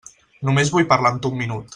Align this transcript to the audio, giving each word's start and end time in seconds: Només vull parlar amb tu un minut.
Només 0.49 0.71
vull 0.77 0.87
parlar 0.93 1.11
amb 1.13 1.23
tu 1.27 1.33
un 1.33 1.39
minut. 1.43 1.69